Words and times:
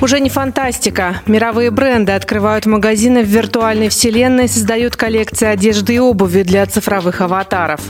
Уже 0.00 0.20
не 0.20 0.30
фантастика. 0.30 1.22
Мировые 1.26 1.72
бренды 1.72 2.12
открывают 2.12 2.66
магазины 2.66 3.24
в 3.24 3.26
виртуальной 3.26 3.88
вселенной, 3.88 4.48
создают 4.48 4.96
коллекции 4.96 5.46
одежды 5.46 5.94
и 5.94 5.98
обуви 5.98 6.42
для 6.42 6.64
цифровых 6.66 7.20
аватаров. 7.20 7.80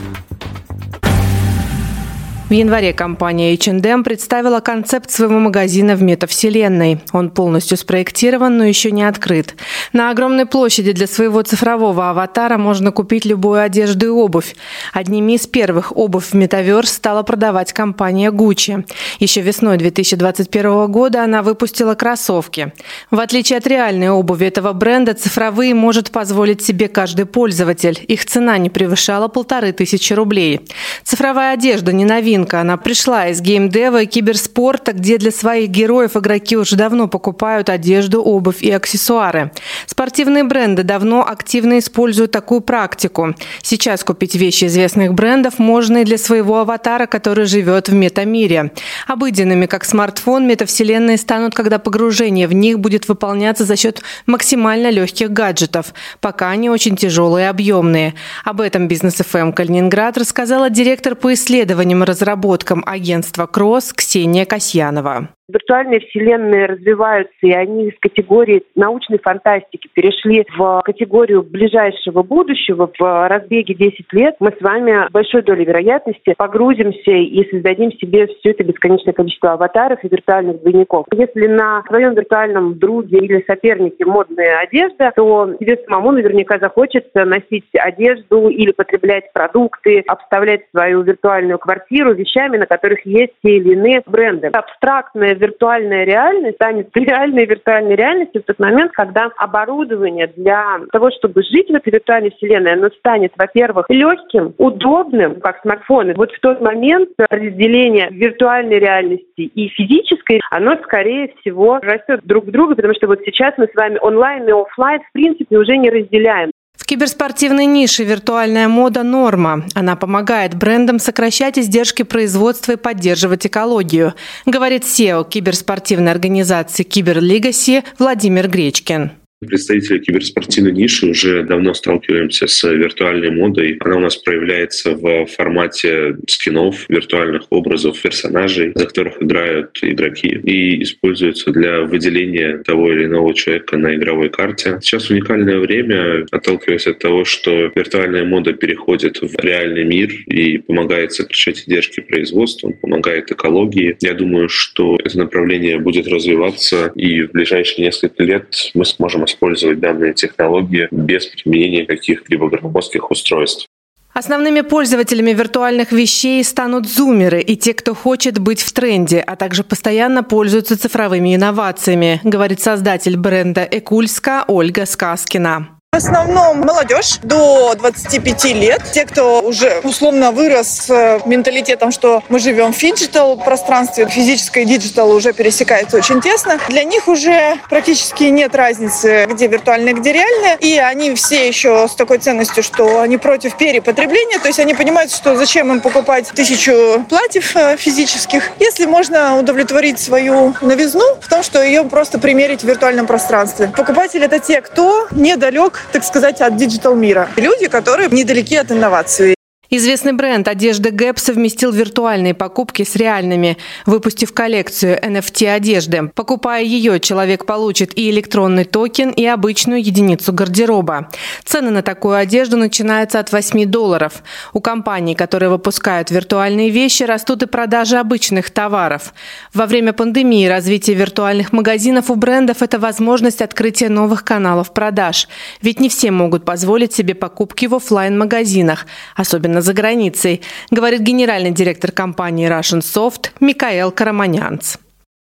В 2.49 2.51
январе 2.51 2.93
компания 2.93 3.53
H&M 3.53 4.03
представила 4.03 4.59
концепт 4.59 5.11
своего 5.11 5.37
магазина 5.37 5.95
в 5.95 6.01
метавселенной. 6.01 6.99
Он 7.11 7.29
полностью 7.29 7.77
спроектирован, 7.77 8.57
но 8.57 8.65
еще 8.65 8.89
не 8.89 9.03
открыт. 9.03 9.53
На 9.93 10.09
огромной 10.09 10.47
площади 10.47 10.93
для 10.93 11.05
своего 11.05 11.43
цифрового 11.43 12.09
аватара 12.09 12.57
можно 12.57 12.91
купить 12.91 13.23
любую 13.23 13.61
одежду 13.61 14.07
и 14.07 14.09
обувь. 14.09 14.55
Одними 14.93 15.33
из 15.33 15.45
первых 15.45 15.95
обувь 15.95 16.31
в 16.31 16.33
метаверс 16.33 16.91
стала 16.91 17.21
продавать 17.21 17.71
компания 17.71 18.31
Gucci. 18.31 18.83
Еще 19.19 19.41
весной 19.41 19.77
2021 19.77 20.91
года 20.91 21.23
она 21.23 21.43
выпустила 21.43 21.93
кроссовки. 21.93 22.73
В 23.11 23.19
отличие 23.19 23.59
от 23.59 23.67
реальной 23.67 24.09
обуви 24.09 24.47
этого 24.47 24.73
бренда, 24.73 25.13
цифровые 25.13 25.75
может 25.75 26.09
позволить 26.09 26.63
себе 26.63 26.87
каждый 26.87 27.27
пользователь. 27.27 28.03
Их 28.07 28.25
цена 28.25 28.57
не 28.57 28.71
превышала 28.71 29.27
полторы 29.27 29.71
тысячи 29.71 30.13
рублей. 30.13 30.61
Цифровая 31.03 31.53
одежда 31.53 31.93
не 31.93 32.05
новинка 32.05 32.38
новинка. 32.39 32.61
Она 32.61 32.77
пришла 32.77 33.27
из 33.27 33.41
геймдева 33.41 34.03
и 34.03 34.05
киберспорта, 34.05 34.93
где 34.93 35.17
для 35.17 35.31
своих 35.31 35.69
героев 35.69 36.15
игроки 36.15 36.57
уже 36.57 36.75
давно 36.75 37.07
покупают 37.07 37.69
одежду, 37.69 38.21
обувь 38.21 38.61
и 38.61 38.71
аксессуары. 38.71 39.51
Спортивные 39.85 40.43
бренды 40.43 40.83
давно 40.83 41.25
активно 41.27 41.79
используют 41.79 42.31
такую 42.31 42.61
практику. 42.61 43.35
Сейчас 43.61 44.03
купить 44.03 44.35
вещи 44.35 44.65
известных 44.65 45.13
брендов 45.13 45.59
можно 45.59 45.99
и 45.99 46.05
для 46.05 46.17
своего 46.17 46.59
аватара, 46.59 47.05
который 47.05 47.45
живет 47.45 47.89
в 47.89 47.93
метамире. 47.93 48.71
Обыденными, 49.07 49.65
как 49.65 49.85
смартфон, 49.85 50.47
метавселенные 50.47 51.17
станут, 51.17 51.53
когда 51.53 51.79
погружение 51.79 52.47
в 52.47 52.53
них 52.53 52.79
будет 52.79 53.07
выполняться 53.07 53.65
за 53.65 53.75
счет 53.75 54.01
максимально 54.25 54.89
легких 54.89 55.31
гаджетов, 55.31 55.93
пока 56.21 56.49
они 56.49 56.69
очень 56.69 56.95
тяжелые 56.95 57.45
и 57.45 57.49
объемные. 57.49 58.13
Об 58.45 58.61
этом 58.61 58.87
бизнес 58.87 59.15
ФМ 59.15 59.51
Калининград 59.51 60.17
рассказала 60.17 60.69
директор 60.69 61.15
по 61.15 61.33
исследованиям 61.33 62.03
и 62.03 62.05
разработкам 62.29 62.83
агентства 62.85 63.47
«Кросс» 63.47 63.91
Ксения 63.91 64.45
Касьянова. 64.45 65.29
Виртуальные 65.49 66.01
вселенные 66.01 66.67
развиваются, 66.67 67.33
и 67.41 67.51
они 67.51 67.87
из 67.87 67.99
категории 67.99 68.63
научной 68.75 69.17
фантастики 69.17 69.89
перешли 69.93 70.45
в 70.55 70.81
категорию 70.85 71.41
ближайшего 71.41 72.21
будущего. 72.21 72.91
В 72.97 73.27
разбеге 73.27 73.73
10 73.73 74.13
лет 74.13 74.35
мы 74.39 74.51
с 74.51 74.61
вами 74.61 75.11
большой 75.11 75.41
долей 75.41 75.65
вероятности 75.65 76.35
погрузимся 76.37 77.11
и 77.11 77.49
создадим 77.49 77.91
себе 77.93 78.27
все 78.27 78.51
это 78.51 78.63
бесконечное 78.63 79.13
количество 79.13 79.53
аватаров 79.53 80.03
и 80.03 80.07
виртуальных 80.07 80.61
двойников. 80.61 81.07
Если 81.11 81.47
на 81.47 81.83
своем 81.87 82.13
виртуальном 82.13 82.77
друге 82.77 83.17
или 83.17 83.43
сопернике 83.47 84.05
модная 84.05 84.59
одежда, 84.59 85.11
то 85.15 85.55
тебе 85.59 85.77
самому 85.87 86.11
наверняка 86.11 86.59
захочется 86.59 87.25
носить 87.25 87.65
одежду 87.73 88.49
или 88.49 88.71
потреблять 88.71 89.33
продукты, 89.33 90.03
обставлять 90.07 90.61
свою 90.71 91.01
виртуальную 91.01 91.57
квартиру 91.57 92.13
вещами, 92.13 92.57
на 92.57 92.67
которых 92.67 93.03
есть 93.05 93.33
те 93.43 93.57
или 93.57 93.73
иные 93.73 94.03
бренды. 94.05 94.47
Абстрактная 94.47 95.38
виртуальная 95.39 96.03
реальность 96.03 96.55
станет 96.55 96.89
реальной 96.95 97.45
виртуальной 97.45 97.95
реальностью 97.95 98.41
в 98.41 98.45
тот 98.45 98.59
момент, 98.59 98.91
когда 98.91 99.31
оборудование 99.37 100.27
для 100.27 100.79
того, 100.91 101.09
чтобы 101.11 101.41
жить 101.43 101.69
в 101.69 101.75
этой 101.75 101.91
виртуальной 101.91 102.31
вселенной, 102.31 102.73
оно 102.73 102.89
станет, 102.89 103.33
во-первых, 103.37 103.85
легким, 103.89 104.53
удобным, 104.57 105.39
как 105.39 105.61
смартфоны. 105.61 106.13
Вот 106.15 106.31
в 106.31 106.39
тот 106.39 106.61
момент 106.61 107.09
разделение 107.29 108.09
виртуальной 108.11 108.79
реальности 108.79 109.41
и 109.41 109.69
физической, 109.69 110.41
оно, 110.51 110.77
скорее 110.83 111.33
всего, 111.39 111.79
растет 111.81 112.21
друг 112.23 112.45
к 112.45 112.51
другу, 112.51 112.75
потому 112.75 112.93
что 112.93 113.07
вот 113.07 113.19
сейчас 113.25 113.53
мы 113.57 113.67
с 113.67 113.75
вами 113.75 113.97
онлайн 114.01 114.47
и 114.47 114.51
офлайн 114.51 115.01
в 115.01 115.11
принципе 115.13 115.57
уже 115.57 115.77
не 115.77 115.89
разделяем 115.89 116.51
киберспортивной 116.85 117.65
нише 117.65 118.03
виртуальная 118.03 118.67
мода– 118.67 119.03
норма. 119.03 119.65
Она 119.75 119.95
помогает 119.95 120.55
брендам 120.55 120.99
сокращать 120.99 121.59
издержки 121.59 122.03
производства 122.03 122.73
и 122.73 122.77
поддерживать 122.77 123.45
экологию, 123.45 124.13
говорит 124.45 124.83
SEO 124.83 125.27
киберспортивной 125.27 126.11
организации 126.11 126.83
Киберлигаси 126.83 127.83
Владимир 127.97 128.47
Гречкин 128.47 129.18
представители 129.49 129.99
киберспортивной 129.99 130.73
ниши 130.73 131.07
уже 131.07 131.43
давно 131.43 131.73
сталкиваемся 131.73 132.47
с 132.47 132.63
виртуальной 132.69 133.31
модой. 133.31 133.77
Она 133.79 133.97
у 133.97 133.99
нас 133.99 134.17
проявляется 134.17 134.95
в 134.95 135.25
формате 135.27 136.17
скинов, 136.27 136.85
виртуальных 136.89 137.43
образов, 137.49 138.01
персонажей, 138.01 138.73
за 138.75 138.85
которых 138.85 139.21
играют 139.21 139.79
игроки, 139.81 140.27
и 140.27 140.83
используется 140.83 141.51
для 141.51 141.81
выделения 141.81 142.57
того 142.59 142.91
или 142.91 143.05
иного 143.05 143.33
человека 143.33 143.77
на 143.77 143.95
игровой 143.95 144.29
карте. 144.29 144.77
Сейчас 144.81 145.09
уникальное 145.09 145.59
время, 145.59 146.25
отталкиваясь 146.31 146.87
от 146.87 146.99
того, 146.99 147.23
что 147.23 147.71
виртуальная 147.73 148.25
мода 148.25 148.51
переходит 148.53 149.21
в 149.21 149.39
реальный 149.41 149.85
мир 149.85 150.11
и 150.25 150.57
помогает 150.57 151.13
сокращать 151.13 151.59
издержки 151.59 152.01
производства, 152.01 152.71
помогает 152.71 153.31
экологии. 153.31 153.95
Я 154.01 154.13
думаю, 154.13 154.49
что 154.49 154.97
это 155.03 155.17
направление 155.17 155.79
будет 155.79 156.07
развиваться, 156.07 156.91
и 156.95 157.21
в 157.23 157.31
ближайшие 157.31 157.85
несколько 157.85 158.23
лет 158.23 158.71
мы 158.73 158.83
сможем 158.83 159.23
использовать 159.29 159.79
данные 159.79 160.13
технологии 160.13 160.87
без 160.91 161.25
применения 161.27 161.85
каких-либо 161.85 162.49
громоздких 162.49 163.09
устройств. 163.11 163.67
Основными 164.13 164.61
пользователями 164.61 165.31
виртуальных 165.31 165.91
вещей 165.91 166.43
станут 166.43 166.87
зумеры 166.87 167.41
и 167.41 167.55
те, 167.55 167.73
кто 167.73 167.93
хочет 167.93 168.39
быть 168.39 168.61
в 168.61 168.73
тренде, 168.73 169.19
а 169.19 169.35
также 169.35 169.63
постоянно 169.63 170.23
пользуются 170.23 170.77
цифровыми 170.77 171.35
инновациями, 171.35 172.19
говорит 172.23 172.59
создатель 172.59 173.15
бренда 173.17 173.67
Экульска 173.71 174.45
Ольга 174.47 174.85
Сказкина. 174.85 175.78
В 175.99 176.01
основном 176.01 176.61
молодежь 176.61 177.17
до 177.23 177.75
25 177.75 178.45
лет, 178.53 178.81
те, 178.93 179.05
кто 179.05 179.41
уже 179.41 179.81
условно 179.83 180.31
вырос 180.31 180.85
с 180.85 181.21
менталитетом, 181.25 181.91
что 181.91 182.23
мы 182.29 182.39
живем 182.39 182.71
в 182.71 182.77
phygital 182.77 183.35
пространстве, 183.35 184.07
физическое 184.07 184.61
и 184.61 184.65
digital 184.65 185.11
уже 185.11 185.33
пересекается 185.33 185.97
очень 185.97 186.21
тесно. 186.21 186.57
Для 186.69 186.85
них 186.85 187.09
уже 187.09 187.57
практически 187.69 188.25
нет 188.25 188.55
разницы, 188.55 189.25
где 189.29 189.47
виртуальное, 189.47 189.93
где 189.93 190.13
реальное, 190.13 190.55
и 190.61 190.77
они 190.77 191.15
все 191.15 191.47
еще 191.47 191.87
с 191.89 191.95
такой 191.95 192.19
ценностью, 192.19 192.63
что 192.63 193.01
они 193.01 193.17
против 193.17 193.57
перепотребления, 193.57 194.39
то 194.39 194.47
есть 194.47 194.59
они 194.59 194.75
понимают, 194.75 195.11
что 195.11 195.35
зачем 195.35 195.69
им 195.73 195.81
покупать 195.81 196.29
тысячу 196.29 197.03
платьев 197.09 197.53
э, 197.57 197.75
физических, 197.75 198.51
если 198.59 198.85
можно 198.85 199.37
удовлетворить 199.37 199.99
свою 199.99 200.53
новизну 200.61 201.17
в 201.19 201.27
том, 201.27 201.43
что 201.43 201.61
ее 201.61 201.83
просто 201.83 202.19
примерить 202.19 202.61
в 202.61 202.67
виртуальном 202.67 203.05
пространстве. 203.05 203.69
Покупатели 203.75 204.23
это 204.23 204.39
те, 204.39 204.61
кто 204.61 205.07
недалек 205.11 205.78
так 205.91 206.03
сказать, 206.03 206.41
от 206.41 206.55
digital 206.57 206.95
мира. 206.95 207.29
Люди, 207.37 207.67
которые 207.67 208.09
недалеки 208.09 208.55
от 208.55 208.71
инноваций. 208.71 209.38
Известный 209.71 210.13
бренд 210.13 210.47
одежды 210.47 210.89
Gap 210.89 211.19
совместил 211.19 211.71
виртуальные 211.71 212.33
покупки 212.33 212.83
с 212.83 212.95
реальными, 212.95 213.57
выпустив 213.85 214.33
коллекцию 214.33 214.99
NFT 214.99 215.47
одежды. 215.47 216.11
Покупая 216.15 216.63
ее, 216.63 216.99
человек 216.99 217.45
получит 217.45 217.95
и 217.95 218.09
электронный 218.09 218.65
токен, 218.65 219.11
и 219.11 219.25
обычную 219.25 219.83
единицу 219.83 220.33
гардероба. 220.33 221.09
Цены 221.45 221.69
на 221.69 221.83
такую 221.83 222.15
одежду 222.15 222.57
начинаются 222.57 223.19
от 223.19 223.31
8 223.31 223.65
долларов. 223.65 224.23
У 224.53 224.59
компаний, 224.59 225.13
которые 225.13 225.49
выпускают 225.49 226.09
виртуальные 226.09 226.71
вещи, 226.71 227.03
растут 227.03 227.43
и 227.43 227.45
продажи 227.45 227.97
обычных 227.97 228.49
товаров. 228.49 229.13
Во 229.53 229.67
время 229.67 229.93
пандемии 229.93 230.47
развитие 230.47 230.95
виртуальных 230.95 231.53
магазинов 231.53 232.09
у 232.09 232.15
брендов– 232.15 232.57
это 232.63 232.79
возможность 232.79 233.43
открытия 233.43 233.89
новых 233.89 234.23
каналов 234.23 234.73
продаж. 234.73 235.27
Ведь 235.61 235.79
не 235.79 235.89
все 235.89 236.09
могут 236.09 236.43
позволить 236.43 236.93
себе 236.93 237.13
покупки 237.13 237.67
в 237.67 237.75
офлайн 237.75 238.17
магазинах 238.17 238.87
особенно 239.15 239.58
особенно 239.59 239.61
за 239.61 239.73
границей, 239.73 240.41
говорит 240.71 241.01
генеральный 241.01 241.51
директор 241.51 241.91
компании 241.91 242.47
Russian 242.49 242.81
Soft 242.81 243.29
Микаэл 243.39 243.91
Караманянц. 243.91 244.77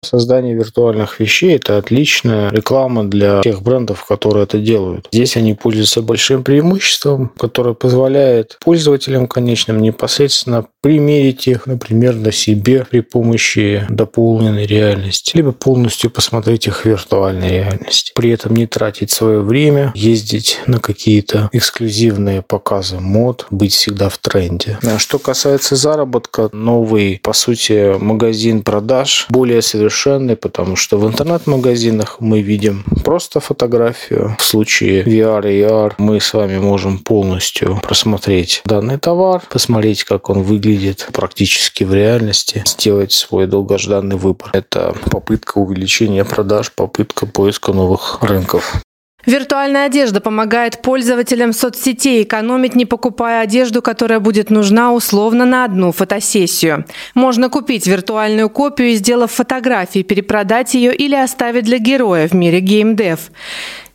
Создание 0.05 0.55
виртуальных 0.55 1.19
вещей– 1.21 1.57
это 1.57 1.79
отличная 1.79 2.51
реклама 2.51 3.05
для 3.05 3.41
тех 3.43 3.63
брендов, 3.63 4.05
которые 4.05 4.45
это 4.45 4.59
делают. 4.59 5.09
Здесь 5.11 5.37
они 5.37 5.55
пользуются 5.55 6.03
большим 6.03 6.45
преимуществом, 6.45 7.33
которое 7.37 7.75
позволяет 7.75 8.59
пользователям 8.65 9.27
конечным 9.27 9.81
непосредственно 9.81 10.67
примерить 10.81 11.49
их, 11.49 11.67
например, 11.67 12.15
на 12.15 12.31
себе 12.31 12.87
при 12.89 13.01
помощи 13.01 13.85
дополненной 13.89 14.67
реальности, 14.67 15.37
либо 15.37 15.51
полностью 15.51 16.11
посмотреть 16.11 16.69
их 16.69 16.83
в 16.83 16.85
виртуальной 16.85 17.51
реальности. 17.51 18.13
При 18.15 18.31
этом 18.31 18.55
не 18.55 18.67
тратить 18.67 19.11
свое 19.11 19.41
время, 19.41 19.91
ездить 19.97 20.61
на 20.67 20.79
какие-то 20.79 21.49
эксклюзивные 21.53 22.43
показы 22.43 23.01
мод, 23.01 23.47
быть 23.51 23.73
всегда 23.73 24.09
в 24.09 24.19
тренде. 24.19 24.79
А 24.85 24.99
что 24.99 25.19
касается 25.19 25.75
заработка, 25.75 26.49
новый, 26.53 27.19
по 27.21 27.33
сути, 27.33 27.99
магазин 27.99 28.63
продаж, 28.63 29.27
более 29.29 29.63
совершенный 29.63 29.86
совершенный, 29.87 30.37
потому 30.37 30.77
что 30.77 30.99
в 30.99 31.07
интернет-магазинах 31.07 32.17
мы 32.21 32.43
видим 32.43 32.85
просто 33.05 33.41
фотографию. 33.41 34.37
В 34.39 34.45
случае 34.45 35.05
VR 35.05 35.53
и 35.53 35.61
AR 35.63 35.95
мы 35.99 36.21
с 36.21 36.35
вами 36.35 36.59
можем 36.59 36.99
полностью 36.99 37.81
просмотреть 37.83 38.63
данный 38.65 38.99
товар, 38.99 39.43
посмотреть, 39.49 40.05
как 40.05 40.29
он 40.29 40.43
выглядит 40.43 41.09
практически 41.13 41.85
в 41.85 41.95
реальности, 41.95 42.63
сделать 42.67 43.13
свой 43.13 43.47
долгожданный 43.47 44.17
выбор. 44.17 44.51
Это 44.53 44.95
попытка 45.11 45.59
увеличения 45.59 46.25
продаж, 46.25 46.73
попытка 46.73 47.27
поиска 47.27 47.73
новых 47.73 48.19
рынков. 48.23 48.83
Виртуальная 49.27 49.87
одежда 49.87 50.21
помогает 50.21 50.83
пользователям 50.83 51.53
соцсетей 51.53 52.23
экономить, 52.23 52.77
не 52.77 52.87
покупая 52.87 53.43
одежду, 53.43 53.83
которая 53.83 54.21
будет 54.21 54.51
нужна 54.51 54.93
условно 54.93 55.45
на 55.45 55.65
одну 55.65 55.91
фотосессию. 55.91 56.85
Можно 57.15 57.49
купить 57.51 57.87
виртуальную 57.89 58.49
копию 58.49 58.95
сделав 58.95 59.33
фотографии, 59.33 60.03
перепродать 60.03 60.75
ее 60.75 60.95
или 60.95 61.17
оставить 61.17 61.65
для 61.65 61.79
героя 61.79 62.29
в 62.29 62.35
мире 62.35 62.61
геймдев. 62.61 63.31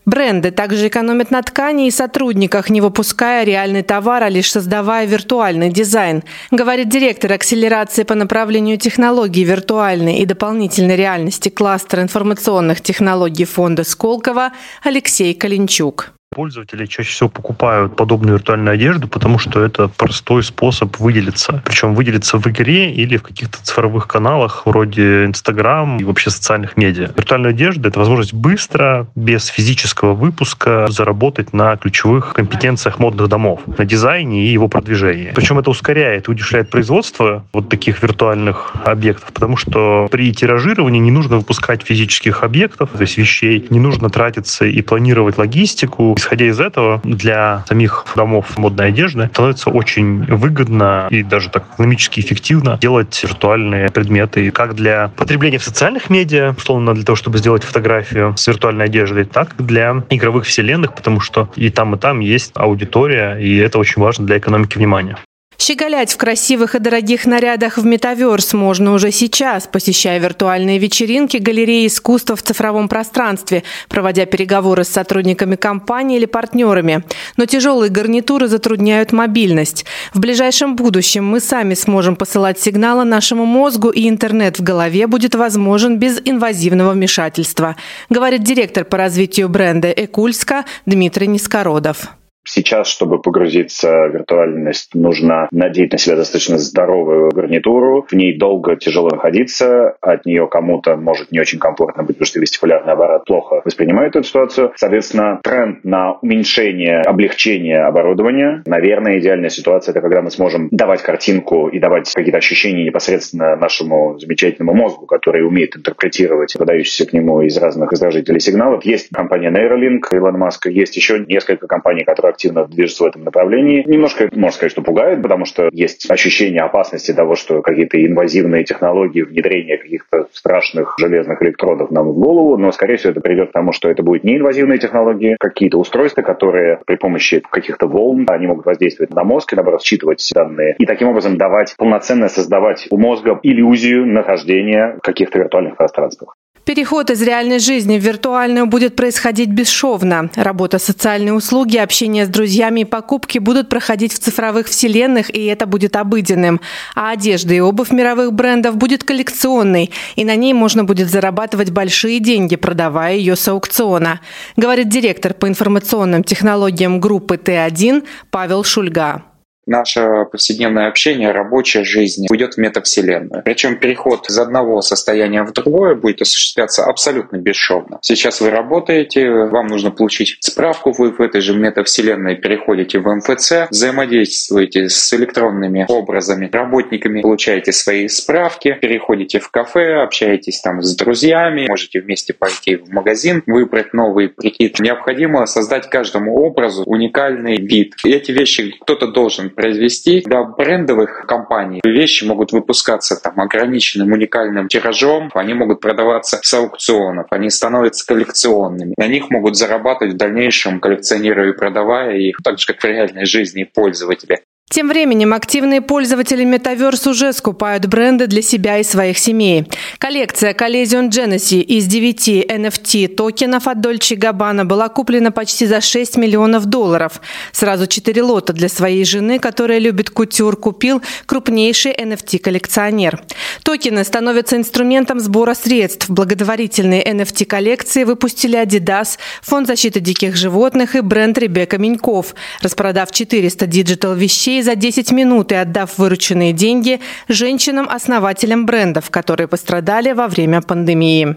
Бренды 0.05 0.49
также 0.49 0.87
экономят 0.87 1.29
на 1.29 1.41
ткани 1.43 1.87
и 1.87 1.91
сотрудниках, 1.91 2.69
не 2.69 2.81
выпуская 2.81 3.43
реальный 3.43 3.83
товар, 3.83 4.23
а 4.23 4.29
лишь 4.29 4.51
создавая 4.51 5.05
виртуальный 5.05 5.69
дизайн, 5.69 6.23
говорит 6.49 6.89
директор 6.89 7.33
акселерации 7.33 8.03
по 8.03 8.15
направлению 8.15 8.77
технологий 8.77 9.43
виртуальной 9.43 10.17
и 10.17 10.25
дополнительной 10.25 10.95
реальности 10.95 11.49
кластера 11.49 12.01
информационных 12.01 12.81
технологий 12.81 13.45
фонда 13.45 13.83
Сколково 13.83 14.51
Алексей 14.83 15.35
Калинчук. 15.35 16.13
Пользователи 16.33 16.85
чаще 16.85 17.09
всего 17.11 17.27
покупают 17.27 17.97
подобную 17.97 18.37
виртуальную 18.37 18.75
одежду, 18.75 19.09
потому 19.09 19.37
что 19.37 19.61
это 19.61 19.89
простой 19.89 20.43
способ 20.43 20.97
выделиться. 20.97 21.61
Причем 21.65 21.93
выделиться 21.93 22.37
в 22.37 22.47
игре 22.47 22.89
или 22.89 23.17
в 23.17 23.23
каких-то 23.23 23.61
цифровых 23.61 24.07
каналах 24.07 24.65
вроде 24.65 25.25
Инстаграм 25.25 25.97
и 25.97 26.05
вообще 26.05 26.29
социальных 26.29 26.77
медиа. 26.77 27.11
Виртуальная 27.17 27.49
одежда— 27.49 27.89
это 27.89 27.99
возможность 27.99 28.33
быстро, 28.33 29.07
без 29.13 29.47
физического 29.47 30.13
выпуска, 30.13 30.87
заработать 30.87 31.51
на 31.51 31.75
ключевых 31.75 32.33
компетенциях 32.33 32.97
модных 32.97 33.27
домов, 33.27 33.59
на 33.77 33.83
дизайне 33.83 34.45
и 34.45 34.53
его 34.53 34.69
продвижении. 34.69 35.33
Причем 35.35 35.59
это 35.59 35.69
ускоряет 35.69 36.29
и 36.29 36.31
удешевляет 36.31 36.69
производство 36.69 37.45
вот 37.51 37.67
таких 37.67 38.01
виртуальных 38.01 38.71
объектов, 38.85 39.33
потому 39.33 39.57
что 39.57 40.07
при 40.09 40.33
тиражировании 40.33 41.01
не 41.01 41.11
нужно 41.11 41.39
выпускать 41.39 41.83
физических 41.83 42.43
объектов, 42.43 42.91
то 42.91 43.01
есть 43.01 43.17
вещей, 43.17 43.67
не 43.69 43.81
нужно 43.81 44.09
тратиться 44.09 44.63
и 44.63 44.81
планировать 44.81 45.37
логистику, 45.37 46.15
Исходя 46.21 46.45
из 46.45 46.59
этого, 46.59 47.01
для 47.03 47.65
самих 47.67 48.05
домов 48.15 48.55
модной 48.55 48.89
одежды 48.89 49.27
становится 49.33 49.71
очень 49.71 50.23
выгодно 50.23 51.07
и 51.09 51.23
даже 51.23 51.49
так 51.49 51.65
экономически 51.73 52.19
эффективно 52.19 52.77
делать 52.79 53.19
виртуальные 53.23 53.89
предметы 53.89 54.51
как 54.51 54.75
для 54.75 55.07
потребления 55.17 55.57
в 55.57 55.63
социальных 55.63 56.11
медиа, 56.11 56.53
условно 56.55 56.93
для 56.93 57.03
того, 57.03 57.15
чтобы 57.15 57.39
сделать 57.39 57.63
фотографию 57.63 58.35
с 58.37 58.45
виртуальной 58.45 58.85
одеждой, 58.85 59.25
так 59.25 59.55
и 59.57 59.63
для 59.63 60.03
игровых 60.11 60.45
вселенных, 60.45 60.93
потому 60.93 61.21
что 61.21 61.49
и 61.55 61.71
там, 61.71 61.95
и 61.95 61.97
там 61.97 62.19
есть 62.19 62.51
аудитория, 62.53 63.37
и 63.37 63.57
это 63.57 63.79
очень 63.79 63.99
важно 63.99 64.27
для 64.27 64.37
экономики 64.37 64.77
внимания. 64.77 65.17
Щеголять 65.61 66.11
в 66.11 66.17
красивых 66.17 66.73
и 66.73 66.79
дорогих 66.79 67.27
нарядах 67.27 67.77
в 67.77 67.85
метаверс 67.85 68.53
можно 68.53 68.93
уже 68.95 69.11
сейчас, 69.11 69.67
посещая 69.71 70.17
виртуальные 70.17 70.79
вечеринки, 70.79 71.37
галереи 71.37 71.85
искусства 71.85 72.35
в 72.35 72.41
цифровом 72.41 72.89
пространстве, 72.89 73.61
проводя 73.87 74.25
переговоры 74.25 74.83
с 74.83 74.87
сотрудниками 74.87 75.55
компании 75.55 76.17
или 76.17 76.25
партнерами. 76.25 77.03
Но 77.37 77.45
тяжелые 77.45 77.91
гарнитуры 77.91 78.47
затрудняют 78.47 79.11
мобильность. 79.11 79.85
В 80.15 80.19
ближайшем 80.19 80.75
будущем 80.75 81.27
мы 81.27 81.39
сами 81.39 81.75
сможем 81.75 82.15
посылать 82.15 82.59
сигналы 82.59 83.03
нашему 83.03 83.45
мозгу, 83.45 83.91
и 83.91 84.09
интернет 84.09 84.57
в 84.57 84.63
голове 84.63 85.05
будет 85.05 85.35
возможен 85.35 85.99
без 85.99 86.19
инвазивного 86.25 86.93
вмешательства, 86.93 87.75
говорит 88.09 88.41
директор 88.41 88.83
по 88.83 88.97
развитию 88.97 89.47
бренда 89.47 89.91
«Экульска» 89.91 90.65
Дмитрий 90.87 91.27
Нискородов. 91.27 92.15
Сейчас, 92.43 92.87
чтобы 92.87 93.21
погрузиться 93.21 94.07
в 94.07 94.13
виртуальность, 94.13 94.95
нужно 94.95 95.47
надеть 95.51 95.91
на 95.91 95.97
себя 95.97 96.15
достаточно 96.15 96.57
здоровую 96.57 97.29
гарнитуру. 97.31 98.05
В 98.09 98.13
ней 98.13 98.37
долго 98.37 98.75
тяжело 98.75 99.09
находиться. 99.09 99.95
От 100.01 100.25
нее 100.25 100.47
кому-то 100.47 100.95
может 100.95 101.31
не 101.31 101.39
очень 101.39 101.59
комфортно 101.59 102.03
быть, 102.03 102.17
потому 102.17 102.25
что 102.25 102.39
вестибулярный 102.39 102.93
аппарат 102.93 103.25
плохо 103.25 103.61
воспринимает 103.63 104.15
эту 104.15 104.27
ситуацию. 104.27 104.73
Соответственно, 104.75 105.39
тренд 105.43 105.83
на 105.83 106.13
уменьшение, 106.13 107.01
облегчение 107.01 107.83
оборудования. 107.83 108.63
Наверное, 108.65 109.19
идеальная 109.19 109.49
ситуация– 109.49 109.91
это 109.93 110.01
когда 110.01 110.21
мы 110.21 110.31
сможем 110.31 110.67
давать 110.71 111.03
картинку 111.03 111.67
и 111.67 111.79
давать 111.79 112.11
какие-то 112.11 112.37
ощущения 112.37 112.85
непосредственно 112.85 113.55
нашему 113.55 114.17
замечательному 114.19 114.73
мозгу, 114.73 115.05
который 115.05 115.45
умеет 115.45 115.77
интерпретировать 115.77 116.55
подающиеся 116.57 117.05
к 117.07 117.13
нему 117.13 117.41
из 117.41 117.57
разных 117.57 117.93
изражителей 117.93 118.39
сигналов. 118.39 118.83
Есть 118.83 119.09
компания 119.13 119.51
Neuralink 119.51 120.07
Илона 120.11 120.37
Маска, 120.37 120.69
есть 120.69 120.95
еще 120.95 121.19
несколько 121.19 121.67
компаний, 121.67 122.03
которые 122.03 122.30
активно 122.31 122.65
движется 122.65 123.03
в 123.03 123.07
этом 123.07 123.23
направлении. 123.23 123.83
Немножко, 123.85 124.29
можно 124.31 124.51
сказать, 124.51 124.71
что 124.71 124.81
пугает, 124.81 125.21
потому 125.21 125.45
что 125.45 125.69
есть 125.71 126.09
ощущение 126.09 126.61
опасности 126.61 127.13
того, 127.13 127.35
что 127.35 127.61
какие-то 127.61 128.03
инвазивные 128.03 128.63
технологии, 128.63 129.21
внедрение 129.21 129.77
каких-то 129.77 130.27
страшных 130.33 130.95
железных 130.97 131.41
электродов 131.41 131.91
нам 131.91 132.09
в 132.09 132.13
голову, 132.13 132.57
но, 132.57 132.71
скорее 132.71 132.97
всего, 132.97 133.11
это 133.11 133.21
приведет 133.21 133.49
к 133.49 133.53
тому, 133.53 133.71
что 133.71 133.89
это 133.89 134.03
будут 134.03 134.23
не 134.23 134.37
инвазивные 134.37 134.79
технологии, 134.79 135.37
какие-то 135.39 135.77
устройства, 135.77 136.21
которые 136.21 136.79
при 136.85 136.95
помощи 136.95 137.41
каких-то 137.49 137.87
волн, 137.87 138.25
они 138.29 138.47
могут 138.47 138.65
воздействовать 138.65 139.13
на 139.13 139.23
мозг 139.23 139.53
и, 139.53 139.55
наоборот, 139.55 139.83
считывать 139.83 140.29
данные, 140.33 140.75
и 140.77 140.85
таким 140.85 141.09
образом 141.09 141.37
давать 141.37 141.75
полноценно 141.77 142.27
создавать 142.27 142.87
у 142.89 142.97
мозга 142.97 143.39
иллюзию 143.43 144.05
нахождения 144.05 144.97
в 144.97 145.05
каких-то 145.05 145.39
виртуальных 145.39 145.77
пространствах. 145.77 146.35
Переход 146.63 147.09
из 147.09 147.21
реальной 147.23 147.57
жизни 147.57 147.97
в 147.97 148.03
виртуальную 148.03 148.67
будет 148.67 148.95
происходить 148.95 149.49
бесшовно. 149.49 150.29
Работа, 150.35 150.77
социальные 150.77 151.33
услуги, 151.33 151.77
общение 151.77 152.25
с 152.25 152.29
друзьями 152.29 152.81
и 152.81 152.85
покупки 152.85 153.39
будут 153.39 153.67
проходить 153.67 154.13
в 154.13 154.19
цифровых 154.19 154.67
вселенных, 154.67 155.35
и 155.35 155.45
это 155.45 155.65
будет 155.65 155.95
обыденным. 155.95 156.61
А 156.95 157.11
одежда 157.11 157.55
и 157.55 157.59
обувь 157.59 157.91
мировых 157.91 158.33
брендов 158.33 158.77
будет 158.77 159.03
коллекционной, 159.03 159.89
и 160.15 160.23
на 160.23 160.35
ней 160.35 160.53
можно 160.53 160.83
будет 160.83 161.09
зарабатывать 161.09 161.71
большие 161.71 162.19
деньги, 162.19 162.55
продавая 162.55 163.15
ее 163.15 163.35
с 163.35 163.47
аукциона, 163.47 164.19
говорит 164.55 164.87
директор 164.87 165.33
по 165.33 165.47
информационным 165.47 166.23
технологиям 166.23 166.99
группы 166.99 167.37
Т1 167.37 168.05
Павел 168.29 168.63
Шульга 168.63 169.23
наше 169.65 170.25
повседневное 170.31 170.87
общение, 170.87 171.31
рабочая 171.31 171.83
жизнь 171.83 172.25
уйдет 172.29 172.55
в 172.55 172.57
метавселенную. 172.57 173.43
Причем 173.43 173.77
переход 173.77 174.29
из 174.29 174.37
одного 174.37 174.81
состояния 174.81 175.43
в 175.43 175.53
другое 175.53 175.95
будет 175.95 176.21
осуществляться 176.21 176.83
абсолютно 176.83 177.37
бесшовно. 177.37 177.99
Сейчас 178.01 178.41
вы 178.41 178.49
работаете, 178.49 179.29
вам 179.29 179.67
нужно 179.67 179.91
получить 179.91 180.37
справку, 180.41 180.91
вы 180.91 181.11
в 181.11 181.21
этой 181.21 181.41
же 181.41 181.55
метавселенной 181.55 182.35
переходите 182.35 182.99
в 182.99 183.07
МФЦ, 183.07 183.69
взаимодействуете 183.69 184.89
с 184.89 185.13
электронными 185.13 185.85
образами, 185.87 186.49
работниками, 186.51 187.21
получаете 187.21 187.71
свои 187.71 188.07
справки, 188.07 188.77
переходите 188.81 189.39
в 189.39 189.49
кафе, 189.49 190.01
общаетесь 190.01 190.61
там 190.61 190.81
с 190.81 190.95
друзьями, 190.95 191.67
можете 191.69 192.01
вместе 192.01 192.33
пойти 192.33 192.77
в 192.77 192.89
магазин, 192.89 193.43
выбрать 193.45 193.93
новый 193.93 194.29
прикид. 194.29 194.79
Необходимо 194.79 195.45
создать 195.45 195.89
каждому 195.89 196.35
образу 196.35 196.83
уникальный 196.85 197.57
вид. 197.57 197.93
Эти 198.03 198.31
вещи 198.31 198.75
кто-то 198.81 199.07
должен 199.07 199.50
произвести. 199.51 200.21
Для 200.21 200.43
брендовых 200.43 201.25
компаний 201.27 201.81
вещи 201.83 202.23
могут 202.23 202.51
выпускаться 202.51 203.15
там 203.15 203.39
ограниченным 203.39 204.11
уникальным 204.11 204.67
тиражом, 204.67 205.29
они 205.33 205.53
могут 205.53 205.81
продаваться 205.81 206.39
с 206.41 206.53
аукционов, 206.53 207.27
они 207.29 207.49
становятся 207.49 208.05
коллекционными. 208.05 208.93
На 208.97 209.07
них 209.07 209.29
могут 209.29 209.55
зарабатывать 209.57 210.15
в 210.15 210.17
дальнейшем, 210.17 210.79
коллекционируя 210.79 211.49
и 211.49 211.57
продавая 211.57 212.17
их, 212.17 212.37
так 212.43 212.59
же, 212.59 212.65
как 212.67 212.81
в 212.81 212.85
реальной 212.85 213.25
жизни 213.25 213.63
пользователи. 213.63 214.41
Тем 214.71 214.87
временем 214.87 215.33
активные 215.33 215.81
пользователи 215.81 216.45
Metaverse 216.45 217.09
уже 217.09 217.33
скупают 217.33 217.87
бренды 217.87 218.27
для 218.27 218.41
себя 218.41 218.77
и 218.77 218.83
своих 218.83 219.17
семей. 219.17 219.67
Коллекция 219.97 220.53
Collision 220.53 221.09
Genesis 221.09 221.59
из 221.59 221.87
9 221.87 222.45
NFT 222.49 223.09
токенов 223.09 223.67
от 223.67 223.79
Dolce 223.79 224.15
Gabbana 224.15 224.63
была 224.63 224.87
куплена 224.87 225.31
почти 225.31 225.65
за 225.65 225.81
6 225.81 226.15
миллионов 226.15 226.67
долларов. 226.67 227.19
Сразу 227.51 227.85
4 227.85 228.23
лота 228.23 228.53
для 228.53 228.69
своей 228.69 229.03
жены, 229.03 229.39
которая 229.39 229.77
любит 229.77 230.09
кутюр, 230.09 230.55
купил 230.55 231.01
крупнейший 231.25 231.91
NFT-коллекционер. 231.91 233.19
Токены 233.63 234.05
становятся 234.05 234.55
инструментом 234.55 235.19
сбора 235.19 235.53
средств. 235.53 236.09
Благотворительные 236.09 237.03
NFT-коллекции 237.03 238.05
выпустили 238.05 238.57
Adidas, 238.57 239.17
Фонд 239.41 239.67
защиты 239.67 239.99
диких 239.99 240.37
животных 240.37 240.95
и 240.95 241.01
бренд 241.01 241.37
Rebecca 241.37 241.77
Minkoff, 241.77 242.35
распродав 242.61 243.11
400 243.11 243.67
digital 243.67 244.11
вещей 244.11 244.60
за 244.61 244.75
10 244.75 245.11
минут 245.11 245.51
и 245.51 245.55
отдав 245.55 245.97
вырученные 245.97 246.53
деньги 246.53 246.99
женщинам-основателям 247.27 248.65
брендов, 248.65 249.09
которые 249.09 249.47
пострадали 249.47 250.11
во 250.11 250.27
время 250.27 250.61
пандемии. 250.61 251.35